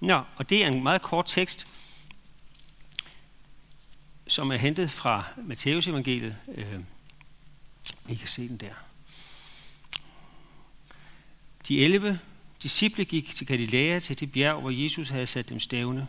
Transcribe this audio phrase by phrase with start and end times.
[0.00, 1.66] Nå, og det er en meget kort tekst,
[4.26, 6.36] som er hentet fra Matteus evangeliet.
[6.54, 6.80] Øh,
[8.08, 8.74] I kan se den der.
[11.68, 12.20] De 11
[12.62, 16.06] disciple gik til Galilea til det bjerg, hvor Jesus havde sat dem stævne.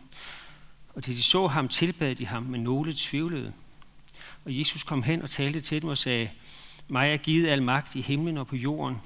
[0.95, 3.53] Og til de så ham, tilbad de ham, men nogle tvivlede.
[4.45, 6.29] Og Jesus kom hen og talte til dem og sagde,
[6.87, 8.97] mig er givet al magt i himlen og på jorden.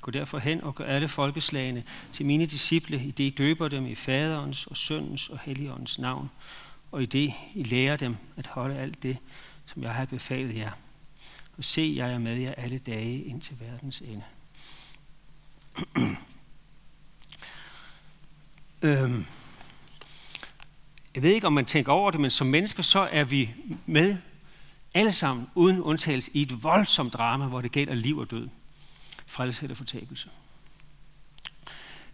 [0.00, 3.86] Gå derfor hen og gør alle folkeslagene til mine disciple, i det I døber dem
[3.86, 6.30] i faderens og søndens og helligåndens navn,
[6.92, 9.16] og i det I lærer dem at holde alt det,
[9.66, 10.70] som jeg har befalet jer.
[11.56, 14.22] Og se, jeg er med jer alle dage ind til verdens ende.
[18.82, 19.26] øhm.
[21.14, 23.50] Jeg ved ikke, om man tænker over det, men som mennesker, så er vi
[23.86, 24.16] med
[24.94, 28.48] alle sammen, uden undtagelse, i et voldsomt drama, hvor det gælder liv og død.
[29.30, 30.28] Frelse eller fortabelse.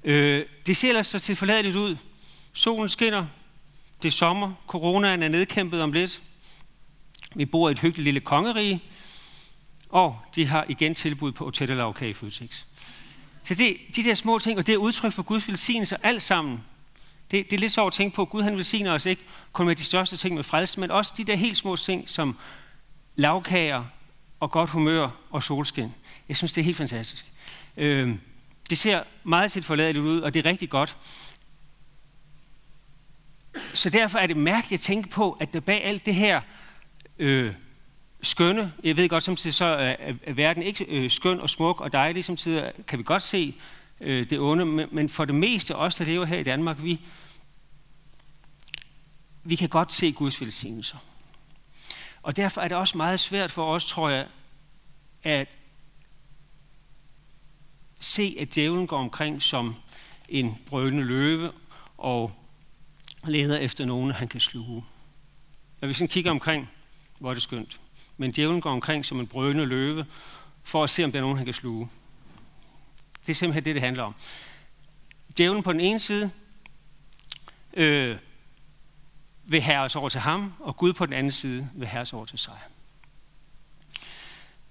[0.04, 1.96] Øh, det ser ellers så til forladeligt ud.
[2.52, 3.26] Solen skinner.
[4.02, 4.52] Det er sommer.
[4.66, 6.22] Coronaen er nedkæmpet om lidt.
[7.34, 8.82] Vi bor i et hyggeligt lille kongerige.
[9.88, 12.62] Og de har igen tilbud på hotel lavkage i Føtex.
[13.44, 16.64] Så det, de der små ting, og det er udtryk for Guds velsignelse alt sammen.
[17.30, 19.66] Det, det er lidt så at tænke på, at Gud han velsigner os ikke kun
[19.66, 22.38] med de største ting med frelse, men også de der helt små ting, som
[23.16, 23.84] lavkager
[24.40, 25.94] og godt humør og solskin.
[26.28, 27.26] Jeg synes, det er helt fantastisk.
[27.76, 28.14] Øh,
[28.70, 30.96] det ser meget sit forladeligt ud, og det er rigtig godt.
[33.74, 36.40] Så derfor er det mærkeligt at tænke på, at der bag alt det her
[37.18, 37.54] øh,
[38.22, 41.92] skønne, jeg ved godt, samtidig så er, er verden ikke øh, skøn og smuk og
[41.92, 43.54] dejlig, samtidig kan vi godt se
[44.00, 47.00] øh, det onde, men, men for det meste, os der lever her i Danmark, vi,
[49.44, 50.98] vi kan godt se Guds velsignelser.
[52.26, 54.26] Og derfor er det også meget svært for os, tror jeg,
[55.22, 55.58] at
[58.00, 59.76] se, at djævlen går omkring som
[60.28, 61.52] en brølende løve
[61.98, 62.32] og
[63.24, 64.84] leder efter nogen, han kan sluge.
[65.80, 66.70] Når vi sådan kigger omkring,
[67.18, 67.80] hvor er det skønt.
[68.16, 70.06] Men djævlen går omkring som en brølende løve,
[70.62, 71.88] for at se, om der er nogen, han kan sluge.
[73.20, 74.14] Det er simpelthen det, det handler om.
[75.38, 76.30] Djævlen på den ene side
[77.72, 78.16] øh,
[79.48, 82.38] vil os over til ham, og Gud på den anden side vil os over til
[82.38, 82.58] sig.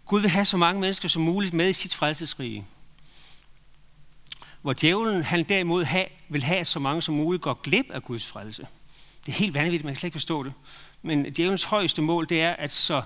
[0.05, 2.65] Gud vil have så mange mennesker som muligt med i sit frelsesrige.
[4.61, 8.03] Hvor djævlen han derimod have, vil have, at så mange som muligt går glip af
[8.03, 8.67] Guds frelse.
[9.25, 10.53] Det er helt vanvittigt, man kan slet ikke forstå det.
[11.01, 13.01] Men djævelens højeste mål, det er, at så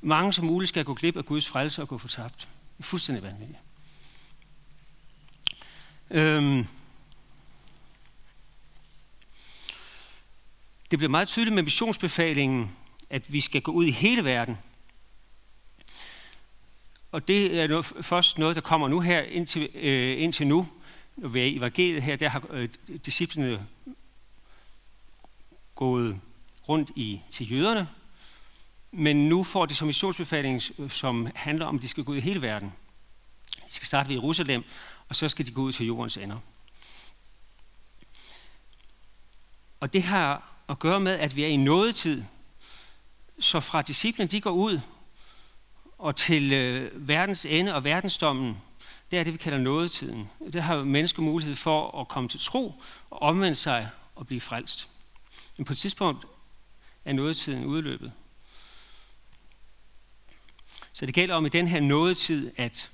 [0.00, 2.48] mange som muligt skal gå glip af Guds frelse og gå fortabt.
[2.76, 3.58] Det er fuldstændig vanvittigt.
[6.10, 6.66] Øhm,
[10.94, 12.76] det bliver meget tydeligt med missionsbefalingen,
[13.10, 14.58] at vi skal gå ud i hele verden.
[17.12, 20.68] Og det er noget, først noget, der kommer nu her indtil, øh, indtil nu.
[21.16, 22.68] Når vi er i evangeliet her, der har øh,
[23.06, 23.66] disciplene
[25.74, 26.20] gået
[26.68, 27.88] rundt i, til jøderne,
[28.92, 32.20] men nu får de som missionsbefaling, som handler om, at de skal gå ud i
[32.20, 32.72] hele verden.
[33.66, 34.64] De skal starte ved Jerusalem,
[35.08, 36.38] og så skal de gå ud til jordens ender.
[39.80, 42.24] Og det har at gøre med, at vi er i nådetid.
[43.40, 44.80] Så fra disciplen, de går ud
[45.98, 48.56] og til øh, verdens ende og verdensdommen,
[49.10, 50.30] det er det, vi kalder nådetiden.
[50.52, 54.88] Det har mennesker mulighed for at komme til tro og omvende sig og blive frelst.
[55.56, 56.26] Men på et tidspunkt
[57.04, 58.12] er nådetiden udløbet.
[60.92, 62.90] Så det gælder om i den her nådetid at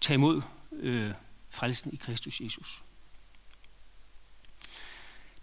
[0.00, 0.42] tage imod
[0.72, 1.12] øh,
[1.50, 2.82] frelsen i Kristus Jesus.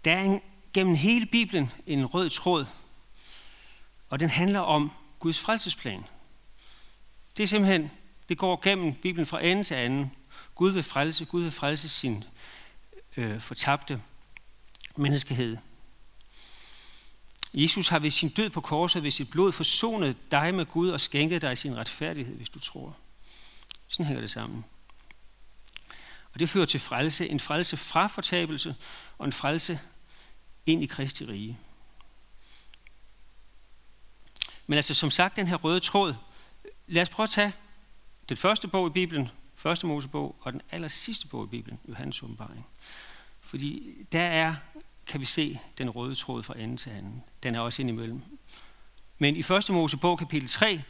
[0.04, 0.40] Der er en
[0.72, 2.66] gennem hele Bibelen en rød tråd,
[4.08, 6.04] og den handler om Guds frelsesplan.
[7.36, 7.90] Det er simpelthen,
[8.28, 10.12] det går gennem Bibelen fra ende til anden.
[10.54, 12.24] Gud vil frelse, Gud vil frelse sin
[13.16, 14.02] øh, fortabte
[14.96, 15.56] menneskehed.
[17.54, 21.00] Jesus har ved sin død på korset, ved sit blod, forsonet dig med Gud og
[21.00, 22.96] skænket dig sin retfærdighed, hvis du tror.
[23.88, 24.64] Sådan hænger det sammen.
[26.32, 27.28] Og det fører til frelse.
[27.28, 28.74] En frelse fra fortabelse
[29.18, 29.80] og en frelse
[30.72, 31.58] ind i Kristi rige.
[34.66, 36.14] Men altså som sagt, den her røde tråd,
[36.86, 37.52] lad os prøve at tage
[38.28, 42.22] den første bog i Bibelen, første Mosebog, og den aller sidste bog i Bibelen, Johannes
[42.22, 42.66] åbenbaring.
[43.40, 44.54] Fordi der er,
[45.06, 47.22] kan vi se den røde tråd fra ende til anden.
[47.42, 48.22] Den er også indimellem.
[49.18, 50.82] Men i første Mosebog, kapitel 3,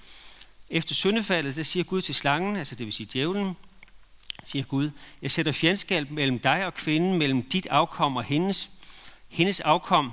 [0.70, 3.56] efter syndefaldet, der siger Gud til slangen, altså det vil sige djævlen,
[4.44, 4.90] siger Gud,
[5.22, 8.70] jeg sætter fjendskab mellem dig og kvinden, mellem dit afkom og hendes.
[9.30, 10.12] Hendes afkom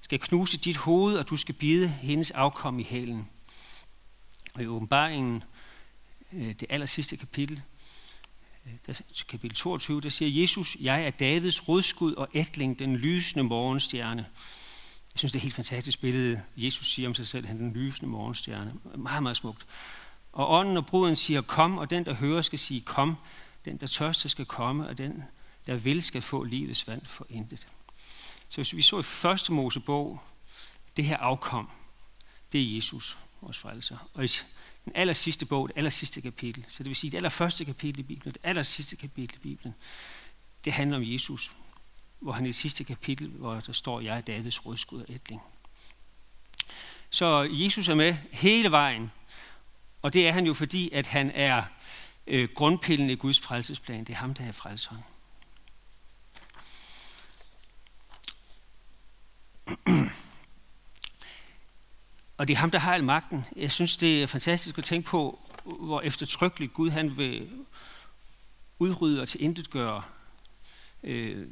[0.00, 3.28] skal knuse dit hoved, og du skal bide hendes afkom i hælen.
[4.54, 5.44] Og i åbenbaringen,
[6.32, 7.62] øh, det aller sidste kapitel,
[8.66, 13.44] øh, der, kapitel 22, der siger Jesus, jeg er Davids rådskud og ætling, den lysende
[13.44, 14.26] morgenstjerne.
[15.12, 16.42] Jeg synes, det er et helt fantastisk billede.
[16.56, 18.74] Jesus siger om sig selv, han er den lysende morgenstjerne.
[18.96, 19.66] Meget, meget smukt.
[20.32, 23.16] Og ånden og bruden siger, kom, og den, der hører, skal sige, kom.
[23.64, 25.22] Den, der tørster, skal komme, og den,
[25.66, 27.66] der vil, skal få livets vand for intet.
[28.52, 30.22] Så hvis vi så i første Mosebog,
[30.96, 31.70] det her afkom,
[32.52, 34.10] det er Jesus, vores frelser.
[34.14, 34.28] Og i
[34.84, 37.64] den aller sidste bog, det aller sidste kapitel, så det vil sige det aller første
[37.64, 39.74] kapitel i Bibelen, det aller sidste kapitel i Bibelen,
[40.64, 41.52] det handler om Jesus,
[42.20, 45.42] hvor han i det sidste kapitel, hvor der står, jeg er Davids rødskud og ætling.
[47.10, 49.10] Så Jesus er med hele vejen,
[50.02, 51.62] og det er han jo fordi, at han er
[52.26, 54.04] øh, grundpillen i Guds frelsesplan.
[54.04, 55.02] Det er ham, der er frelseren.
[62.42, 63.44] Og det er ham, der har al magten.
[63.56, 67.48] Jeg synes, det er fantastisk at tænke på, hvor eftertrykkeligt Gud han vil
[68.78, 70.02] udrydde og tilintetgøre
[71.02, 71.46] øh,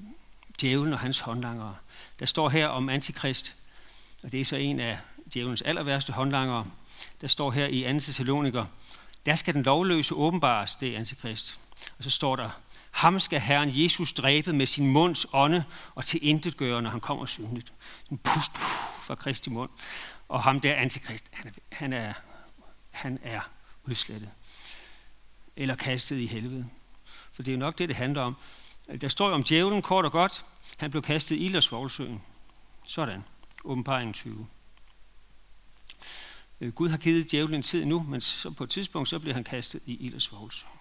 [0.60, 1.76] djævlen og hans håndlangere.
[2.18, 3.56] Der står her om antikrist,
[4.22, 4.98] og det er så en af
[5.34, 6.66] djævelens aller værste håndlangere.
[7.20, 8.00] Der står her i 2.
[8.00, 8.66] Thessaloniker,
[9.26, 11.58] der skal den lovløse åbenbares, det er antikrist.
[11.98, 12.50] Og så står der,
[12.90, 15.64] ham skal Herren Jesus dræbe med sin munds ånde
[15.94, 17.72] og til gøre, når han kommer synligt.
[18.10, 18.52] En pust
[19.10, 19.70] fra Kristi mund.
[20.28, 22.12] Og ham der antikrist, han er, han er,
[22.90, 23.40] han er
[23.84, 24.30] udslettet.
[25.56, 26.68] Eller kastet i helvede.
[27.04, 28.36] For det er jo nok det, det handler om.
[29.00, 30.44] Der står jo om djævlen kort og godt.
[30.76, 32.22] Han blev kastet i Ildersvoglsøen.
[32.86, 33.24] Sådan.
[33.64, 34.46] Åbenbaringen 20.
[36.60, 39.34] Øh, Gud har givet djævlen en tid nu, men så på et tidspunkt så bliver
[39.34, 40.72] han kastet i Ildersvoglsøen.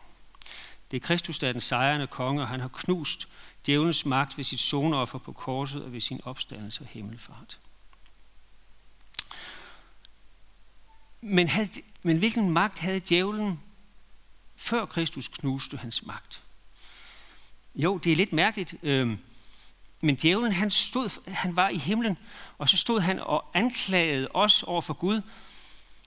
[0.91, 3.27] Det er Kristus, der er den sejrende konge, og han har knust
[3.65, 7.59] djævelens magt ved sit sonoffer på korset og ved sin opstandelse og himmelfart.
[11.21, 11.69] Men, havde,
[12.03, 13.59] men hvilken magt havde djævlen,
[14.55, 16.43] før Kristus knuste hans magt?
[17.75, 19.17] Jo, det er lidt mærkeligt, øh,
[20.01, 22.17] men djævlen han, stod, han var i himlen,
[22.57, 25.21] og så stod han og anklagede os over for Gud,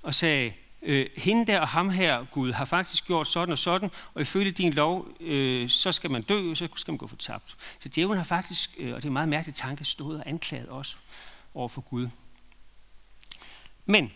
[0.03, 3.91] og sagde, øh, hende der og ham her, Gud, har faktisk gjort sådan og sådan,
[4.15, 7.57] og ifølge din lov, øh, så skal man dø, og så skal man gå fortabt.
[7.81, 10.73] Så djævlen har faktisk, øh, og det er en meget mærkelig tanke, stået og anklaget
[10.73, 10.99] os
[11.55, 12.09] over for Gud.
[13.87, 14.13] Men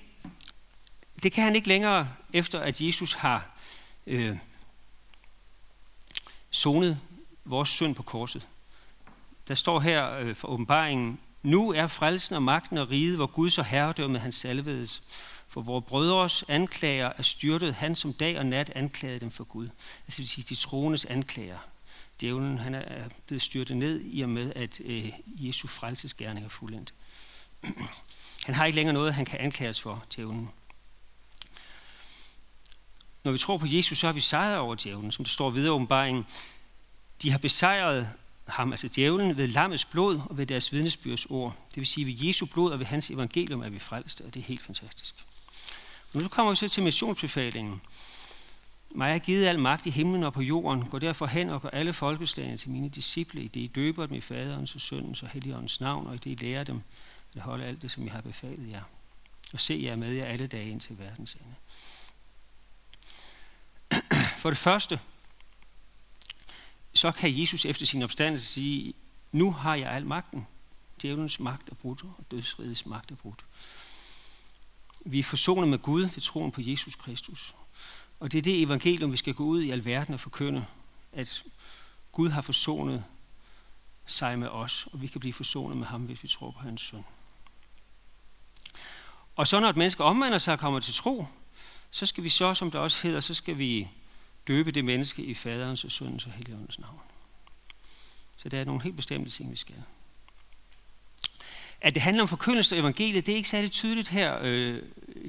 [1.27, 3.51] det kan han ikke længere, efter at Jesus har
[4.07, 4.37] øh,
[6.51, 6.99] sonet
[7.45, 8.49] vores synd på korset.
[9.49, 13.59] Der står her øh, for åbenbaringen, nu er frelsen og magten og riget, hvor Gud
[13.59, 15.03] og herredømmet hans salvedes.
[15.49, 19.69] For vores brødres anklager er styrtet, han som dag og nat anklagede dem for Gud.
[20.05, 21.59] Altså det vil sige, de troendes anklager.
[22.21, 26.95] Djævlen han er blevet styrtet ned i og med, at øh, Jesu frelsesgerning er fuldendt.
[28.47, 30.51] Han har ikke længere noget, han kan anklages for, djævlen.
[33.27, 35.73] Når vi tror på Jesus, så har vi sejret over djævlen, som det står videre
[35.73, 36.27] om åbenbaringen.
[37.23, 38.09] De har besejret
[38.49, 41.57] ham, altså djævlen, ved lammets blod og ved deres vidnesbyrds ord.
[41.69, 44.41] Det vil sige, ved Jesu blod og ved hans evangelium er vi frelste, og det
[44.41, 45.15] er helt fantastisk.
[46.15, 47.81] Og nu kommer vi så til missionsbefalingen.
[48.91, 50.85] Mig er givet al magt i himlen og på jorden.
[50.85, 54.17] Gå derfor hen og gør alle folkeslagene til mine disciple, i det I døber dem
[54.17, 56.81] i faderens og søndens og helligåndens navn, og i det I lærer dem
[57.37, 58.83] at holde alt det, som jeg har befalet jer.
[59.53, 61.55] Og se jer med jer alle dage ind til verdens ende.
[64.47, 65.01] For det første,
[66.95, 68.95] så kan Jesus efter sin opstandelse sige,
[69.33, 70.47] nu har jeg al magten.
[71.03, 73.45] Djævelens magt er brudt, og dødsrigets magt er brudt.
[75.05, 77.55] Vi er forsonet med Gud ved troen på Jesus Kristus.
[78.21, 80.67] Og det er det evangelium, vi skal gå ud i alverden og forkynde,
[81.13, 81.45] at
[82.13, 83.05] Gud har forsonet
[84.05, 86.81] sig med os, og vi kan blive forsonet med ham, hvis vi tror på hans
[86.81, 87.05] søn.
[89.37, 91.27] Og så når et menneske omvender sig og kommer til tro,
[91.91, 93.89] så skal vi så, som det også hedder, så skal vi
[94.49, 97.01] døbe det menneske i faderens og søndens og helligåndens navn.
[98.37, 99.83] Så der er nogle helt bestemte ting, vi skal.
[101.81, 104.83] At det handler om forkyndelse af evangeliet, det er ikke særlig tydeligt her, øh,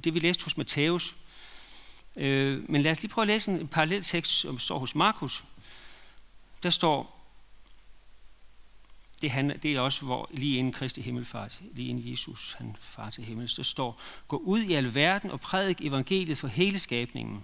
[0.04, 1.16] det vi læste hos Matthæus.
[2.16, 5.44] Øh, men lad os lige prøve at læse en parallel tekst, som står hos Markus.
[6.64, 7.24] Der står,
[9.22, 13.10] det, handler, det er også hvor, lige inden Kristi himmelfart, lige inden Jesus han far
[13.10, 17.44] til himmel, der står, gå ud i al verden og prædik evangeliet for hele skabningen.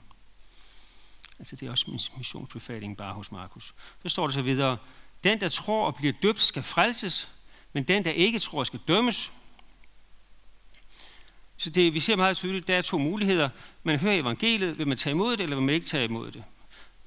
[1.44, 3.74] Altså det er også missionsbefaling bare hos Markus.
[4.02, 4.78] Så står der så videre,
[5.24, 7.30] den der tror og bliver døbt skal frelses,
[7.74, 9.32] men den der ikke tror skal dømmes.
[11.58, 13.50] Så det, vi ser meget tydeligt, der er to muligheder.
[13.84, 16.44] Man hører evangeliet, vil man tage imod det, eller vil man ikke tage imod det?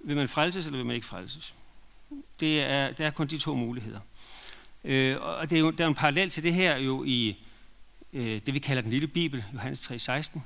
[0.00, 1.55] Vil man frelses, eller vil man ikke frelses?
[2.40, 4.00] Det er, der er kun de to muligheder.
[4.85, 7.45] Øh, og det er jo, der er en parallel til det her jo i
[8.12, 10.40] øh, det, vi kalder den lille bibel, Johannes 3:16.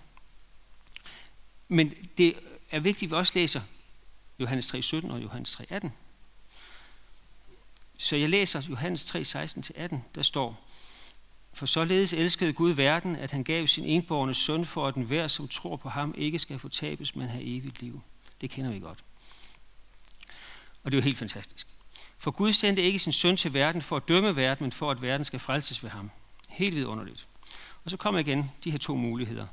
[1.69, 2.35] Men det
[2.71, 3.61] er vigtigt, at vi også læser
[4.41, 5.89] Johannes 3.17 og Johannes 3.18.
[7.99, 10.69] Så jeg læser Johannes 3.16-18, der står,
[11.53, 15.29] For således elskede Gud verden, at han gav sin enborgne søn for, at den hver,
[15.29, 18.01] som tror på ham, ikke skal fortabes, men have evigt liv.
[18.41, 19.05] Det kender vi godt.
[20.85, 21.69] Og det er jo helt fantastisk.
[22.19, 25.03] For Gud sendte ikke sin søn til verden for at dømme verden, men for at
[25.03, 26.11] verden skal frelses ved ham.
[26.49, 27.29] Helt vidunderligt.
[27.85, 29.47] Og så kommer igen de her to muligheder.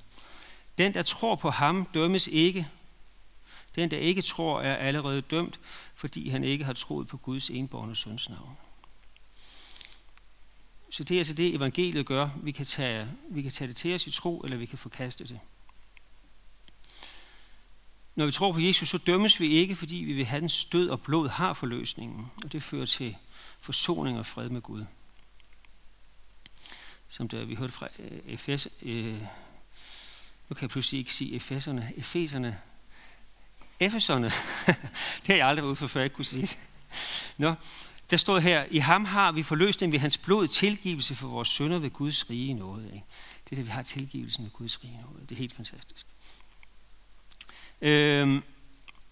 [0.77, 2.67] Den, der tror på ham, dømmes ikke.
[3.77, 5.59] Den, der ikke tror, er allerede dømt,
[5.95, 8.57] fordi han ikke har troet på Guds enborne søns navn.
[10.89, 12.29] Så det er altså det, evangeliet gør.
[12.43, 15.23] Vi kan, tage, vi kan tage det til os i tro, eller vi kan forkaste
[15.23, 15.39] det.
[18.15, 20.89] Når vi tror på Jesus, så dømmes vi ikke, fordi vi vil have den død
[20.89, 22.25] og blod har forløsningen.
[22.43, 23.15] Og det fører til
[23.59, 24.85] forsoning og fred med Gud.
[27.07, 29.21] Som der vi hørte fra øh, Efes, øh,
[30.49, 32.59] nu kan jeg pludselig ikke sige Efeserne, Efeserne,
[33.79, 34.25] Efeserne,
[35.21, 36.59] det har jeg aldrig været ude for, før jeg ikke kunne sige det.
[37.37, 37.53] Nå,
[38.11, 41.79] der står her, i ham har vi forløsning ved hans blod tilgivelse for vores sønder
[41.79, 42.85] ved Guds rige nåde.
[42.85, 43.05] Ikke?
[43.43, 45.25] Det er det, vi har tilgivelsen ved Guds rige nåde.
[45.29, 46.05] Det er helt fantastisk.
[47.81, 48.43] Øhm,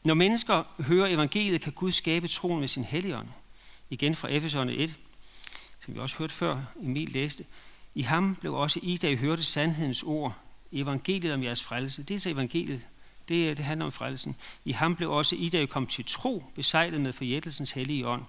[0.04, 3.28] når mennesker hører evangeliet, kan Gud skabe troen ved sin helligånd.
[3.90, 4.96] Igen fra Efeserne 1,
[5.80, 7.46] som vi også hørte før, Emil læste.
[7.96, 10.36] I ham blev også I, da I hørte sandhedens ord,
[10.72, 12.04] evangeliet om jeres frelse.
[12.04, 12.88] Det er så evangeliet,
[13.30, 14.36] det, øh, det handler om frelsen.
[14.66, 18.24] I ham blev også I, da I kom til tro, besejlet med forjættelsens hellige ånd.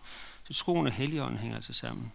[0.45, 2.12] Så troen og helligånden hænger altså sammen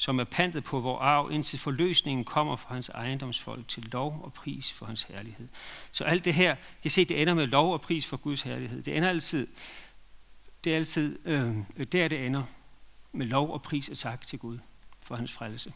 [0.00, 4.32] som er pantet på vor arv, indtil forløsningen kommer fra hans ejendomsfolk til lov og
[4.32, 5.48] pris for hans herlighed.
[5.90, 8.82] Så alt det her, jeg se, det ender med lov og pris for Guds herlighed.
[8.82, 9.46] Det ender altid,
[10.64, 11.56] det er altid, øh,
[11.92, 12.42] der det ender
[13.12, 14.58] med lov og pris og tak til Gud
[15.02, 15.72] for hans frelse.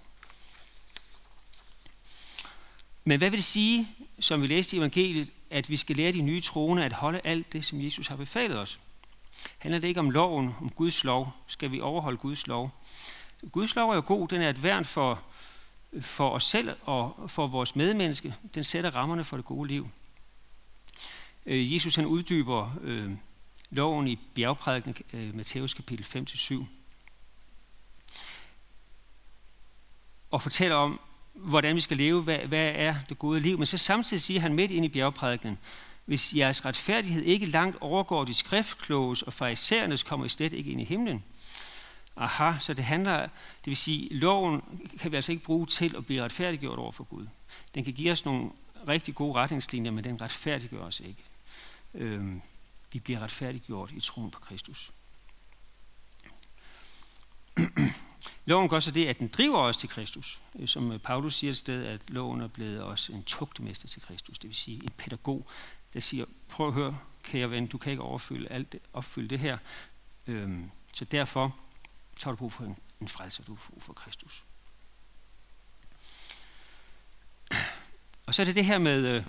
[3.05, 3.89] Men hvad vil det sige,
[4.21, 7.53] som vi læste i evangeliet, at vi skal lære de nye troende at holde alt
[7.53, 8.81] det, som Jesus har befalet os?
[9.59, 11.33] Handler det ikke om loven, om Guds lov?
[11.47, 12.71] Skal vi overholde Guds lov?
[13.53, 15.23] Guds lov er jo god, den er et værn for,
[16.01, 18.35] for os selv og for vores medmenneske.
[18.55, 19.89] Den sætter rammerne for det gode liv.
[21.47, 23.11] Øh, Jesus han uddyber øh,
[23.71, 26.65] loven i bjergprædiken, øh, Matthæus kapitel 5-7.
[30.31, 31.01] Og fortæller om,
[31.35, 33.59] hvordan vi skal leve, hvad, hvad er det gode liv.
[33.59, 35.59] Men så samtidig siger han midt ind i bjergprædiken,
[36.05, 40.81] hvis jeres retfærdighed ikke langt overgår de skriftkloges og farisæernes, kommer I slet ikke ind
[40.81, 41.25] i himlen.
[42.17, 43.31] Aha, så det handler, det
[43.67, 44.63] vil sige, loven
[45.01, 47.27] kan vi altså ikke bruge til at blive retfærdiggjort over for Gud.
[47.75, 48.51] Den kan give os nogle
[48.89, 51.25] rigtig gode retningslinjer, men den retfærdiggør os ikke.
[51.95, 52.43] Øhm,
[52.93, 54.91] vi bliver retfærdiggjort i troen på Kristus.
[58.45, 60.41] loven gør så det, at den driver os til Kristus.
[60.59, 64.03] Øh, som øh, Paulus siger et sted, at loven er blevet os en tugtmester til
[64.03, 64.39] Kristus.
[64.39, 65.47] Det vil sige en pædagog,
[65.95, 69.39] der siger, prøv at høre, kære ven, du kan ikke overfylde alt det, opfylde det
[69.39, 69.59] her.
[70.27, 71.57] Øhm, så derfor
[72.21, 74.45] så har du brug for en, en frelser, du har brug for Kristus.
[78.27, 79.25] Og så er det det her med øh,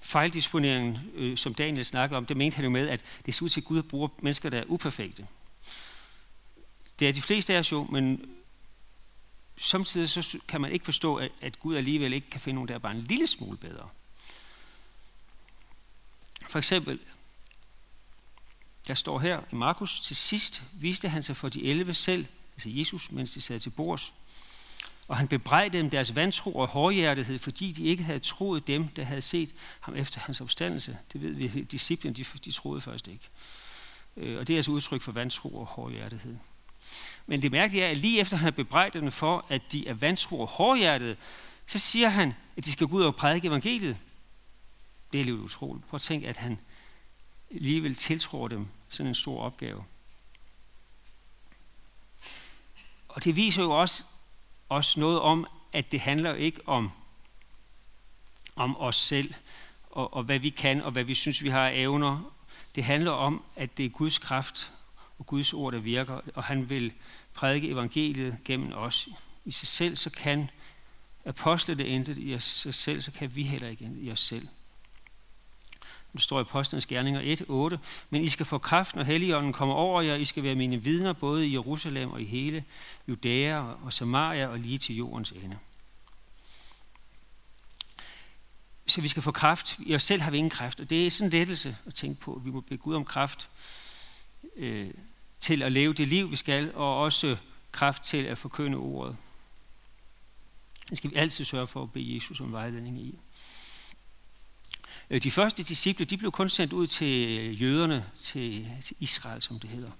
[0.00, 2.26] fejldisponeringen, øh, som Daniel snakker om.
[2.26, 4.58] Det mente han jo med, at det ser ud til, at Gud bruger mennesker, der
[4.58, 5.26] er uperfekte.
[6.98, 8.30] Det er de fleste af os jo, men
[9.56, 12.74] samtidig så kan man ikke forstå, at, at Gud alligevel ikke kan finde nogen, der
[12.74, 13.88] er bare en lille smule bedre.
[16.48, 16.98] For eksempel
[18.88, 22.70] der står her i Markus, til sidst viste han sig for de 11 selv, altså
[22.70, 24.12] Jesus, mens de sad til bords.
[25.08, 29.04] Og han bebrejdede dem deres vantro og hårdhjertethed, fordi de ikke havde troet dem, der
[29.04, 30.98] havde set ham efter hans opstandelse.
[31.12, 33.28] Det ved vi, disciplen, de, de troede først ikke.
[34.16, 36.36] Øh, og det er altså udtryk for vantro og hårdhjertethed.
[37.26, 39.94] Men det mærkelige er, at lige efter han har bebrejdet dem for, at de er
[39.94, 41.16] vantro og hårdhjertede,
[41.66, 43.96] så siger han, at de skal gå ud og prædike evangeliet.
[45.12, 45.88] Det er lidt utroligt.
[45.88, 46.58] Prøv at tænke, at han
[47.54, 49.84] alligevel tiltror dem sådan en stor opgave.
[53.08, 54.04] Og det viser jo også,
[54.68, 56.90] også noget om, at det handler ikke om,
[58.56, 59.34] om os selv,
[59.90, 62.32] og, og hvad vi kan, og hvad vi synes, vi har evner.
[62.74, 64.72] Det handler om, at det er Guds kraft
[65.18, 66.92] og Guds ord, der virker, og han vil
[67.34, 69.08] prædike evangeliet gennem os.
[69.44, 70.50] I sig selv, så kan
[71.24, 74.48] apostlene det intet i sig selv, så kan vi heller ikke i os selv.
[76.12, 77.78] Det står i Apostlenes Gerninger 1, 8.
[78.10, 80.14] Men I skal få kraft, når Helligånden kommer over jer.
[80.14, 82.64] I skal være mine vidner både i Jerusalem og i hele
[83.08, 85.58] Judæa og Samaria og lige til jordens ende.
[88.86, 89.76] Så vi skal få kraft.
[89.78, 90.80] I os selv har vi ingen kraft.
[90.80, 92.40] Og det er sådan en lettelse at tænke på.
[92.44, 93.48] Vi må bede Gud om kraft
[94.58, 94.90] øh,
[95.40, 97.36] til at leve det liv, vi skal, og også
[97.72, 99.16] kraft til at forkynde ordet.
[100.90, 103.18] Det skal vi altid sørge for at bede Jesus om vejledning i.
[105.10, 109.60] Øh, de første disciple, de blev kun sendt ud til jøderne, til, til Israel, som
[109.60, 109.90] det hedder.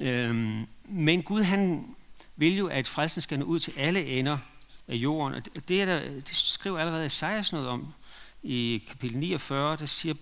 [0.00, 1.94] Øhm, men Gud, han
[2.36, 4.38] vil jo, at frelsen skal nå ud til alle ender
[4.88, 5.42] af jorden.
[5.56, 7.92] Og det, er der, det skriver allerede Esajas noget om.
[8.42, 10.14] I kapitel 49, der siger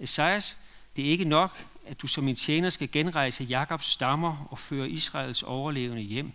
[0.00, 0.56] Esajas,
[0.96, 4.88] det er ikke nok, at du som min tjener skal genrejse Jakobs stammer og føre
[4.88, 6.32] Israels overlevende hjem.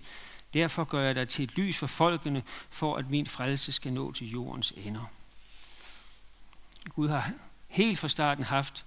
[0.54, 4.12] Derfor gør jeg dig til et lys for folkene, for at min frelse skal nå
[4.12, 5.12] til jordens ender.
[6.89, 7.32] Gud har
[7.68, 8.86] helt fra starten haft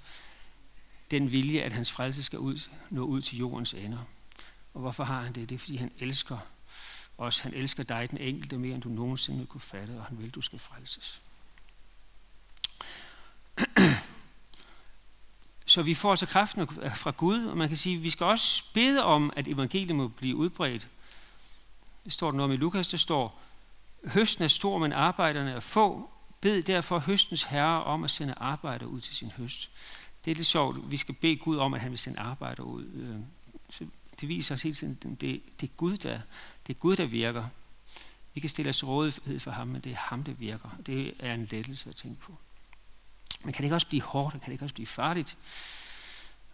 [1.10, 4.04] den vilje, at hans frelse skal ud, nå ud til jordens ender.
[4.74, 5.48] Og hvorfor har han det?
[5.48, 6.38] Det er, fordi han elsker
[7.18, 7.40] os.
[7.40, 10.40] Han elsker dig, den enkelte, mere end du nogensinde kunne fatte, og han vil, du
[10.40, 11.22] skal frelses.
[15.70, 18.64] Så vi får altså kraften fra Gud, og man kan sige, at vi skal også
[18.74, 20.88] bede om, at evangeliet må blive udbredt.
[22.04, 23.40] Det står der noget om i Lukas, der står,
[24.04, 26.10] høsten er stor, men arbejderne er få.
[26.40, 29.70] Bed derfor høstens herre om at sende arbejder ud til sin høst.
[30.24, 30.90] Det er lidt sjovt.
[30.90, 32.84] Vi skal bede Gud om, at han vil sende arbejder ud.
[32.84, 33.16] Øh,
[33.70, 33.86] så
[34.20, 36.20] det viser os hele tiden, det, det, er Gud, der,
[36.66, 37.44] det er Gud, der virker.
[38.34, 40.68] Vi kan stille os rådighed for ham, men det er ham, der virker.
[40.86, 42.36] Det er en lettelse at tænke på.
[43.44, 45.36] Men kan det ikke også blive hårdt, kan det ikke også blive farligt?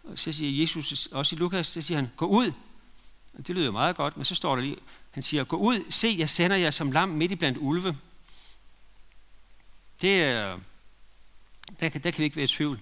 [0.03, 2.51] Og så siger Jesus, også i Lukas, så siger han, gå ud.
[3.33, 4.77] Og det lyder meget godt, men så står der lige,
[5.11, 7.97] han siger, gå ud, se, jeg sender jer som lam midt i blandt ulve.
[10.01, 10.59] Det er,
[11.79, 12.79] der, kan, der kan vi ikke være i tvivl.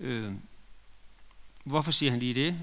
[0.00, 0.32] Øh,
[1.64, 2.60] hvorfor siger han lige det?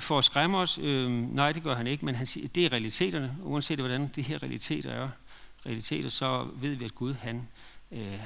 [0.00, 0.78] For at skræmme os?
[0.78, 3.36] Øh, nej, det gør han ikke, men han siger, det er realiteterne.
[3.42, 5.08] Uanset hvordan de her realiteter er,
[5.66, 7.48] realiteter, så ved vi, at Gud han
[7.92, 8.18] Øh, øh,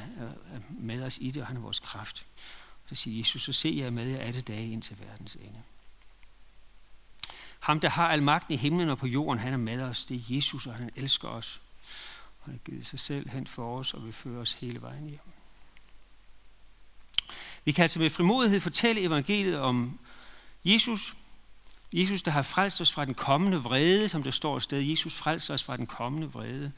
[0.71, 2.27] med os i det, og han er vores kraft.
[2.89, 5.63] Så siger Jesus, så ser jeg med jer alle dage ind til verdens ende.
[7.61, 10.05] Ham, der har al magten i himlen og på jorden, han er med os.
[10.05, 11.63] Det er Jesus, og han elsker os.
[12.39, 15.09] Og han har givet sig selv hen for os og vil føre os hele vejen
[15.09, 15.21] hjem.
[17.65, 19.99] Vi kan altså med frimodighed fortælle evangeliet om
[20.65, 21.15] Jesus.
[21.95, 24.81] Jesus, der har frelst os fra den kommende vrede, som der står et sted.
[24.81, 26.73] Jesus frelser os fra den kommende vrede,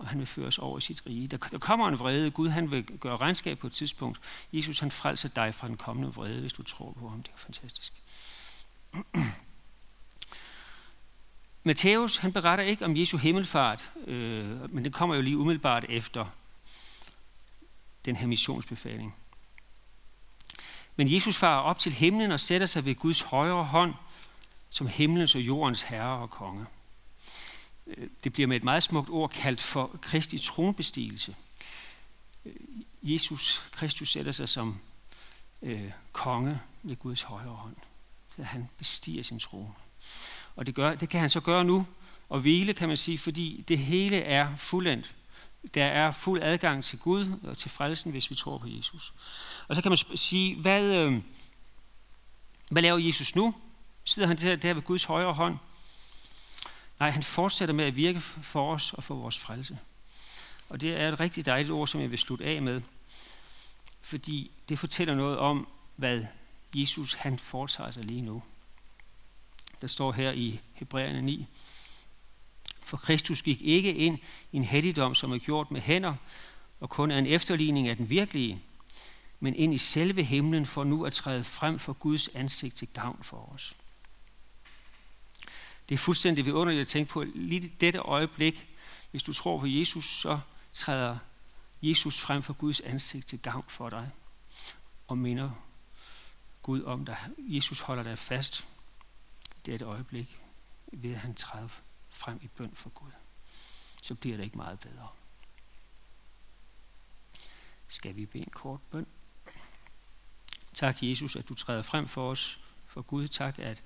[0.00, 1.26] og han vil føre os over i sit rige.
[1.26, 2.30] Der, der kommer en vrede.
[2.30, 4.20] Gud han vil gøre regnskab på et tidspunkt.
[4.52, 7.22] Jesus han frelser dig fra den kommende vrede, hvis du tror på ham.
[7.22, 7.92] Det er fantastisk.
[11.64, 16.26] Matthæus han beretter ikke om Jesu himmelfart, øh, men det kommer jo lige umiddelbart efter
[18.04, 19.14] den her missionsbefaling.
[20.96, 23.94] Men Jesus farer op til himlen og sætter sig ved Guds højre hånd
[24.70, 26.66] som himlens og jordens herre og konge.
[28.24, 31.34] Det bliver med et meget smukt ord kaldt for Kristi tronbestigelse.
[33.02, 34.78] Jesus Kristus sætter sig som
[35.62, 37.76] øh, konge ved Guds højre hånd.
[38.36, 39.72] Så han bestiger sin trone.
[40.56, 41.86] Og det, gør, det kan han så gøre nu,
[42.28, 45.14] og hvile kan man sige, fordi det hele er fuldendt.
[45.74, 49.14] Der er fuld adgang til Gud og til frelsen, hvis vi tror på Jesus.
[49.68, 51.22] Og så kan man sige, hvad, øh,
[52.70, 53.54] hvad laver Jesus nu?
[54.04, 55.58] Sidder han der, der ved Guds højre hånd?
[57.00, 59.78] Nej, han fortsætter med at virke for os og for vores frelse.
[60.68, 62.82] Og det er et rigtig dejligt ord, som jeg vil slutte af med.
[64.00, 66.24] Fordi det fortæller noget om, hvad
[66.76, 68.42] Jesus han foretager sig lige nu.
[69.80, 71.46] Der står her i Hebræerne 9.
[72.82, 74.18] For Kristus gik ikke ind
[74.52, 76.14] i en helligdom, som er gjort med hænder,
[76.80, 78.62] og kun er en efterligning af den virkelige,
[79.40, 83.18] men ind i selve himlen for nu at træde frem for Guds ansigt til gavn
[83.22, 83.76] for os.
[85.90, 88.68] Det er fuldstændig vidunderligt at tænke på lige dette øjeblik.
[89.10, 90.40] Hvis du tror på Jesus, så
[90.72, 91.18] træder
[91.82, 94.10] Jesus frem for Guds ansigt til gavn for dig
[95.08, 95.50] og minder
[96.62, 97.18] Gud om dig.
[97.38, 98.66] Jesus holder dig fast
[99.56, 100.40] i dette øjeblik,
[100.92, 101.68] ved at han træder
[102.10, 103.10] frem i bøn for Gud.
[104.02, 105.08] Så bliver det ikke meget bedre.
[107.88, 109.06] Skal vi bede en kort bøn?
[110.74, 113.28] Tak, Jesus, at du træder frem for os, for Gud.
[113.28, 113.82] Tak, at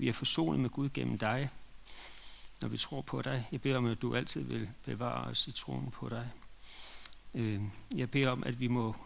[0.00, 1.50] vi er forsonet med Gud gennem dig,
[2.60, 3.48] når vi tror på dig.
[3.52, 6.30] Jeg beder om, at du altid vil bevare os i troen på dig.
[7.34, 7.62] Øh,
[7.96, 8.96] jeg beder om, at vi må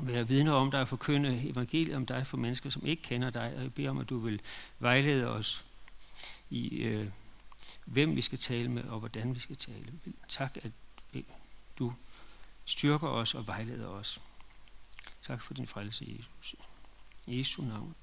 [0.00, 3.54] være vidner om dig og forkynde evangeliet om dig for mennesker, som ikke kender dig.
[3.56, 4.40] Og jeg beder om, at du vil
[4.78, 5.64] vejlede os
[6.50, 7.08] i, øh,
[7.84, 9.92] hvem vi skal tale med og hvordan vi skal tale.
[10.28, 10.72] Tak, at
[11.14, 11.22] øh,
[11.78, 11.92] du
[12.64, 14.20] styrker os og vejleder os.
[15.22, 16.54] Tak for din frelse, Jesus.
[17.26, 17.94] I Jesu navn.